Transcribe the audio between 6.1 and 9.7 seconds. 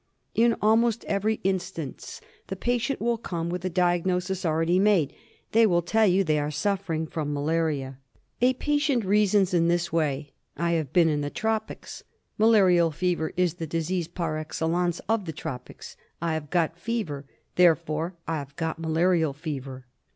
they are suffering from" malaria." A patient reasons in